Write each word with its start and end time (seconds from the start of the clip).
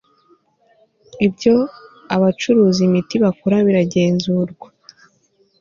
ibyo 1.25 1.55
abacuruza 2.15 2.79
imiti 2.87 3.15
bakora 3.23 3.55
biragenzurwa 3.65 4.67